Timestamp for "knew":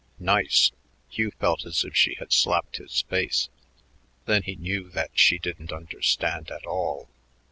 4.55-4.89